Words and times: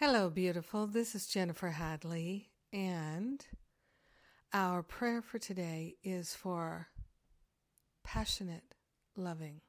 Hello, 0.00 0.30
beautiful. 0.30 0.86
This 0.86 1.16
is 1.16 1.26
Jennifer 1.26 1.70
Hadley, 1.70 2.50
and 2.72 3.44
our 4.52 4.80
prayer 4.84 5.20
for 5.20 5.40
today 5.40 5.96
is 6.04 6.36
for 6.36 6.86
passionate 8.04 8.76
loving. 9.16 9.60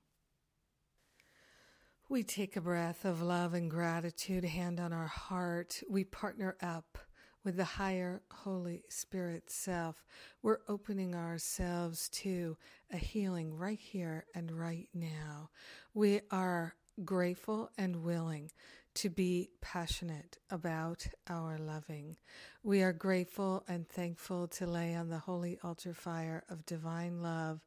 We 2.09 2.21
take 2.21 2.55
a 2.55 2.61
breath 2.61 3.05
of 3.05 3.23
love 3.23 3.55
and 3.55 3.71
gratitude, 3.71 4.45
hand 4.45 4.79
on 4.79 4.93
our 4.93 5.07
heart. 5.07 5.81
We 5.89 6.03
partner 6.03 6.55
up 6.61 6.99
with 7.43 7.57
the 7.57 7.65
higher 7.65 8.21
Holy 8.31 8.83
Spirit 8.87 9.49
self. 9.49 10.05
We're 10.43 10.59
opening 10.67 11.15
ourselves 11.15 12.07
to 12.09 12.55
a 12.91 12.97
healing 12.97 13.55
right 13.55 13.79
here 13.79 14.27
and 14.35 14.51
right 14.51 14.89
now. 14.93 15.49
We 15.95 16.21
are 16.29 16.75
grateful 17.03 17.71
and 17.77 18.03
willing 18.03 18.51
to 18.95 19.09
be 19.09 19.49
passionate 19.61 20.37
about 20.49 21.07
our 21.29 21.57
loving. 21.57 22.17
We 22.63 22.81
are 22.81 22.93
grateful 22.93 23.63
and 23.67 23.87
thankful 23.87 24.47
to 24.49 24.67
lay 24.67 24.95
on 24.95 25.09
the 25.09 25.19
holy 25.19 25.59
altar 25.63 25.93
fire 25.93 26.43
of 26.49 26.65
divine 26.65 27.21
love 27.21 27.61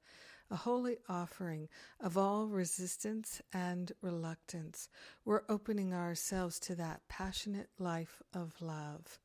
a 0.53 0.57
holy 0.57 0.99
offering 1.09 1.67
of 1.99 2.19
all 2.19 2.47
resistance 2.47 3.41
and 3.55 3.91
reluctance. 4.03 4.91
We're 5.25 5.45
opening 5.49 5.95
ourselves 5.95 6.61
to 6.61 6.75
that 6.75 7.01
passionate 7.09 7.71
life 7.79 8.21
of 8.35 8.61
love. 8.61 9.19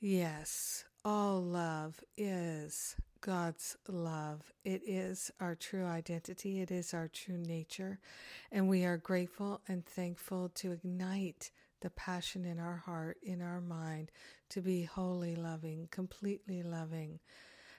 Yes, 0.00 0.84
all 1.04 1.42
love 1.42 2.00
is 2.16 2.96
God's 3.20 3.76
love. 3.86 4.52
It 4.64 4.82
is 4.86 5.30
our 5.40 5.54
true 5.54 5.84
identity, 5.84 6.60
it 6.60 6.70
is 6.70 6.94
our 6.94 7.08
true 7.08 7.36
nature, 7.36 7.98
and 8.50 8.68
we 8.68 8.84
are 8.84 8.96
grateful 8.96 9.60
and 9.68 9.84
thankful 9.84 10.48
to 10.56 10.72
ignite 10.72 11.50
the 11.80 11.90
passion 11.90 12.44
in 12.44 12.58
our 12.58 12.76
heart, 12.76 13.18
in 13.22 13.42
our 13.42 13.60
mind, 13.60 14.10
to 14.50 14.60
be 14.60 14.84
wholly 14.84 15.34
loving, 15.36 15.88
completely 15.90 16.62
loving, 16.62 17.20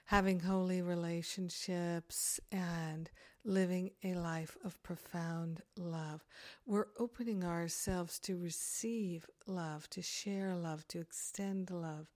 having 0.06 0.40
holy 0.40 0.82
relationships 0.82 2.40
and 2.50 3.10
living 3.44 3.90
a 4.04 4.14
life 4.14 4.56
of 4.64 4.80
profound 4.82 5.62
love. 5.76 6.24
We're 6.66 6.88
opening 6.98 7.44
ourselves 7.44 8.18
to 8.20 8.36
receive 8.36 9.26
love, 9.46 9.88
to 9.90 10.02
share 10.02 10.54
love, 10.54 10.86
to 10.88 11.00
extend 11.00 11.70
love, 11.70 12.06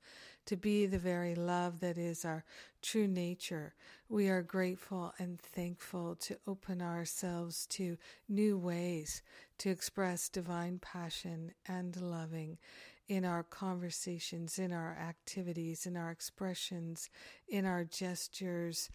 to 0.47 0.57
be 0.57 0.87
the 0.87 0.99
very 0.99 1.35
love 1.35 1.81
that 1.81 1.99
is 1.99 2.25
our 2.25 2.45
true 2.83 3.07
nature. 3.07 3.75
We 4.09 4.29
are 4.29 4.43
grateful 4.43 5.13
and 5.19 5.41
thankful 5.41 6.17
to 6.17 6.39
open 6.47 6.81
ourselves 6.81 7.67
to 7.71 7.99
new 8.29 8.57
ways 8.57 9.23
to 9.59 9.71
express 9.71 10.29
divine 10.29 10.79
passion 10.79 11.53
and 11.67 12.01
loving 12.01 12.59
in 13.09 13.25
our 13.25 13.43
conversations, 13.43 14.59
in 14.59 14.73
our 14.73 14.97
activities, 15.01 15.87
in 15.87 15.97
our 15.97 16.11
expressions, 16.11 17.09
in 17.49 17.65
our 17.65 17.85
gestures, 17.85 18.91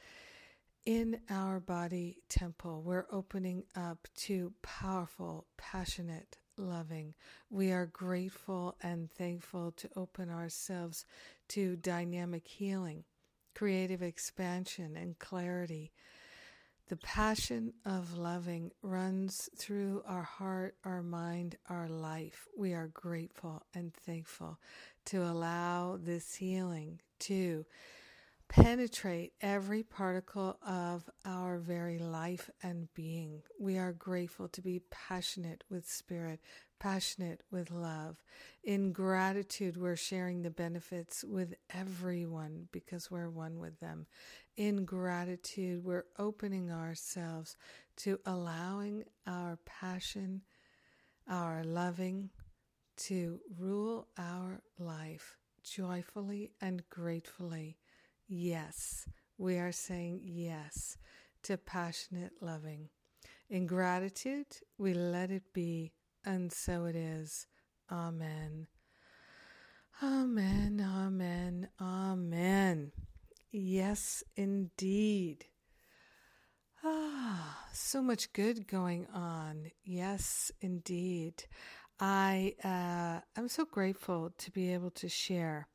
in 0.86 1.20
our 1.30 1.60
body 1.60 2.18
temple. 2.30 2.82
We're 2.82 3.08
opening 3.12 3.64
up 3.76 4.08
to 4.18 4.54
powerful, 4.62 5.46
passionate, 5.58 6.38
loving. 6.58 7.14
We 7.50 7.72
are 7.72 7.86
grateful 7.86 8.76
and 8.82 9.12
thankful 9.12 9.72
to 9.74 9.90
open 9.96 10.30
ourselves 10.30 11.06
to 11.50 11.76
dynamic 11.76 12.48
healing, 12.48 13.04
creative 13.54 14.02
expansion, 14.02 14.96
and 14.96 15.18
clarity 15.20 15.92
the 16.92 16.98
passion 16.98 17.72
of 17.86 18.18
loving 18.18 18.70
runs 18.82 19.50
through 19.58 20.04
our 20.06 20.24
heart, 20.24 20.76
our 20.84 21.02
mind, 21.02 21.56
our 21.70 21.88
life. 21.88 22.50
We 22.58 22.74
are 22.74 22.90
grateful 22.90 23.64
and 23.74 23.94
thankful 23.94 24.60
to 25.06 25.24
allow 25.24 25.98
this 25.98 26.36
healing 26.36 27.00
to 27.20 27.66
penetrate 28.52 29.32
every 29.40 29.82
particle 29.82 30.58
of 30.68 31.10
our 31.26 31.58
very 31.58 31.98
life 31.98 32.50
and 32.62 32.94
being. 32.94 33.42
We 33.58 33.78
are 33.78 33.94
grateful 33.94 34.50
to 34.50 34.62
be 34.62 34.82
passionate 34.92 35.64
with 35.70 35.88
spirit, 35.88 36.42
passionate 36.78 37.44
with 37.50 37.72
love. 37.72 38.18
In 38.62 38.92
gratitude, 38.92 39.78
we're 39.78 39.96
sharing 39.96 40.42
the 40.42 40.50
benefits 40.50 41.24
with 41.24 41.54
everyone 41.74 42.68
because 42.74 43.10
we're 43.10 43.30
one 43.30 43.58
with 43.58 43.80
them. 43.80 44.06
In 44.58 44.84
gratitude, 44.84 45.86
we're 45.86 46.08
opening 46.20 46.74
ourselves 46.74 47.56
to 47.98 48.20
allowing 48.26 49.06
our 49.26 49.60
passion, 49.66 50.42
our 51.26 51.64
loving, 51.64 52.32
to 52.98 53.40
rule 53.58 54.10
our 54.18 54.62
life 54.78 55.38
joyfully 55.64 56.52
and 56.60 56.84
gratefully 56.90 57.78
yes. 58.32 59.08
We 59.38 59.58
are 59.58 59.72
saying 59.72 60.22
yes 60.24 60.98
to 61.44 61.58
passionate 61.58 62.34
loving. 62.42 62.90
In 63.50 63.68
gratitude, 63.68 64.48
we 64.78 64.94
let 64.94 65.32
it 65.32 65.44
be, 65.54 65.92
and 66.24 66.52
so 66.52 66.86
it 66.86 66.96
is. 66.96 67.48
Amen. 67.92 68.68
Amen, 70.02 70.82
amen, 70.82 71.68
amen. 71.80 72.92
Yes, 73.52 74.24
indeed. 74.38 75.46
Ah, 76.84 77.68
so 77.74 78.02
much 78.02 78.32
good 78.32 78.68
going 78.68 79.08
on. 79.14 79.72
Yes, 79.84 80.52
indeed. 80.62 81.44
I 82.00 82.56
uh, 82.64 83.22
I'm 83.38 83.50
so 83.50 83.66
grateful 83.66 84.32
to 84.38 84.52
be 84.52 84.74
able 84.74 84.92
to 84.92 85.10
share 85.10 85.68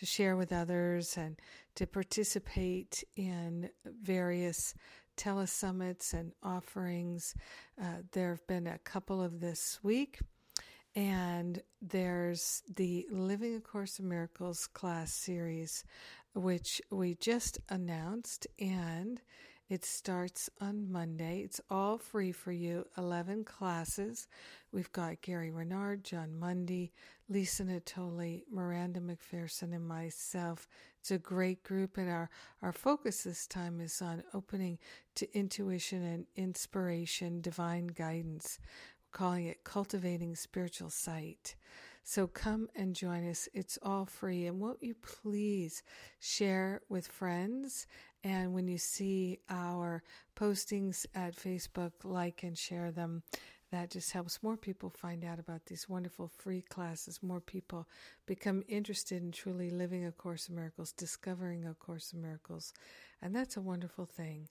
to 0.00 0.06
share 0.06 0.34
with 0.34 0.50
others 0.50 1.18
and 1.18 1.36
to 1.74 1.86
participate 1.86 3.04
in 3.16 3.68
various 3.84 4.74
telesummits 5.18 6.14
and 6.14 6.32
offerings. 6.42 7.34
Uh, 7.80 7.98
there 8.12 8.30
have 8.30 8.46
been 8.46 8.66
a 8.66 8.78
couple 8.78 9.22
of 9.22 9.40
this 9.40 9.78
week, 9.82 10.20
and 10.96 11.60
there's 11.82 12.62
the 12.74 13.06
Living 13.10 13.56
A 13.56 13.60
Course 13.60 13.98
of 13.98 14.06
Miracles 14.06 14.66
class 14.66 15.12
series, 15.12 15.84
which 16.34 16.80
we 16.90 17.14
just 17.16 17.58
announced, 17.68 18.46
and 18.58 19.20
it 19.68 19.84
starts 19.84 20.48
on 20.62 20.90
Monday. 20.90 21.42
It's 21.44 21.60
all 21.70 21.98
free 21.98 22.32
for 22.32 22.52
you, 22.52 22.86
11 22.96 23.44
classes. 23.44 24.28
We've 24.72 24.90
got 24.92 25.20
Gary 25.20 25.50
Renard, 25.50 26.04
Jon 26.04 26.38
Mundy, 26.38 26.90
Lisa 27.30 27.62
Natoli, 27.62 28.42
Miranda 28.50 29.00
Macpherson, 29.00 29.72
and 29.72 29.86
myself. 29.86 30.68
It's 30.98 31.12
a 31.12 31.18
great 31.18 31.62
group, 31.62 31.96
and 31.96 32.10
our, 32.10 32.28
our 32.60 32.72
focus 32.72 33.22
this 33.22 33.46
time 33.46 33.80
is 33.80 34.02
on 34.02 34.24
opening 34.34 34.78
to 35.14 35.32
intuition 35.32 36.02
and 36.04 36.26
inspiration, 36.34 37.40
divine 37.40 37.86
guidance. 37.86 38.58
We're 39.04 39.16
calling 39.16 39.46
it 39.46 39.62
Cultivating 39.62 40.34
Spiritual 40.34 40.90
Sight. 40.90 41.54
So 42.02 42.26
come 42.26 42.68
and 42.74 42.96
join 42.96 43.28
us. 43.30 43.48
It's 43.54 43.78
all 43.80 44.06
free. 44.06 44.46
And 44.46 44.58
won't 44.58 44.82
you 44.82 44.96
please 45.00 45.84
share 46.18 46.80
with 46.88 47.06
friends? 47.06 47.86
And 48.24 48.52
when 48.52 48.66
you 48.66 48.76
see 48.76 49.38
our 49.48 50.02
postings 50.34 51.06
at 51.14 51.36
Facebook, 51.36 51.92
like 52.02 52.42
and 52.42 52.58
share 52.58 52.90
them. 52.90 53.22
That 53.70 53.90
just 53.90 54.10
helps 54.12 54.42
more 54.42 54.56
people 54.56 54.90
find 54.90 55.24
out 55.24 55.38
about 55.38 55.66
these 55.66 55.88
wonderful 55.88 56.28
free 56.28 56.62
classes. 56.62 57.22
More 57.22 57.40
people 57.40 57.88
become 58.26 58.64
interested 58.68 59.22
in 59.22 59.30
truly 59.30 59.70
living 59.70 60.04
A 60.04 60.12
Course 60.12 60.48
in 60.48 60.56
Miracles, 60.56 60.92
discovering 60.92 61.64
A 61.66 61.74
Course 61.74 62.12
in 62.12 62.20
Miracles. 62.20 62.72
And 63.22 63.34
that's 63.34 63.56
a 63.56 63.60
wonderful 63.60 64.06
thing. 64.06 64.48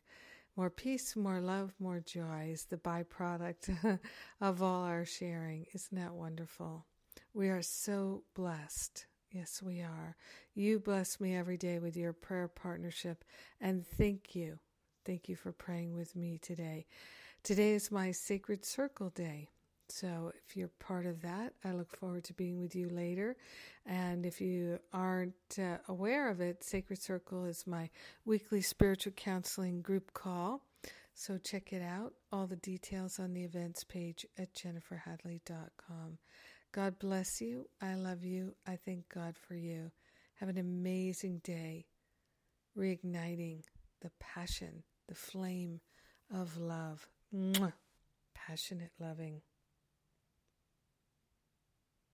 More 0.55 0.69
peace, 0.69 1.15
more 1.15 1.39
love, 1.41 1.73
more 1.79 1.99
joy 1.99 2.49
is 2.51 2.65
the 2.65 2.77
byproduct 2.77 3.99
of 4.41 4.61
all 4.61 4.83
our 4.83 5.05
sharing. 5.05 5.65
Isn't 5.73 5.97
that 5.97 6.13
wonderful? 6.13 6.85
We 7.33 7.49
are 7.49 7.61
so 7.61 8.23
blessed. 8.35 9.05
Yes, 9.31 9.61
we 9.61 9.81
are. 9.81 10.15
You 10.55 10.79
bless 10.79 11.19
me 11.19 11.35
every 11.35 11.57
day 11.57 11.79
with 11.79 11.95
your 11.95 12.13
prayer 12.13 12.47
partnership, 12.47 13.23
and 13.61 13.85
thank 13.85 14.35
you. 14.35 14.59
Thank 15.05 15.29
you 15.29 15.35
for 15.35 15.51
praying 15.51 15.95
with 15.95 16.15
me 16.15 16.39
today. 16.41 16.87
Today 17.41 17.71
is 17.71 17.89
my 17.89 18.11
Sacred 18.11 18.65
Circle 18.65 19.09
Day. 19.11 19.49
So, 19.87 20.33
if 20.45 20.55
you're 20.55 20.69
part 20.79 21.05
of 21.05 21.21
that, 21.21 21.53
I 21.63 21.71
look 21.71 21.95
forward 21.97 22.25
to 22.25 22.33
being 22.33 22.59
with 22.59 22.75
you 22.75 22.89
later. 22.89 23.37
And 23.85 24.25
if 24.25 24.39
you 24.41 24.77
aren't 24.93 25.57
uh, 25.57 25.77
aware 25.87 26.29
of 26.29 26.41
it, 26.41 26.63
Sacred 26.63 27.01
Circle 27.01 27.45
is 27.45 27.65
my 27.65 27.89
weekly 28.25 28.61
spiritual 28.61 29.13
counseling 29.13 29.81
group 29.81 30.13
call. 30.13 30.61
So, 31.15 31.37
check 31.37 31.73
it 31.73 31.81
out. 31.81 32.13
All 32.31 32.45
the 32.45 32.57
details 32.57 33.19
on 33.19 33.33
the 33.33 33.43
events 33.43 33.83
page 33.83 34.27
at 34.37 34.53
jenniferhadley.com. 34.53 36.17
God 36.71 36.99
bless 36.99 37.41
you. 37.41 37.67
I 37.81 37.95
love 37.95 38.23
you. 38.23 38.53
I 38.67 38.75
thank 38.75 39.09
God 39.09 39.35
for 39.37 39.55
you. 39.55 39.91
Have 40.35 40.49
an 40.49 40.59
amazing 40.59 41.39
day, 41.43 41.87
reigniting 42.77 43.63
the 44.01 44.11
passion, 44.19 44.83
the 45.07 45.15
flame 45.15 45.79
of 46.31 46.57
love. 46.57 47.07
Mwah. 47.33 47.73
Passionate 48.33 48.91
loving. 48.99 49.41